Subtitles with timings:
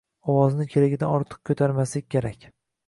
[0.35, 2.53] Ovozni keragidan ortiq ko‘tarmaslik kerak.